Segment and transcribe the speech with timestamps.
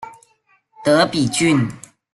[0.83, 1.69] 德比郡。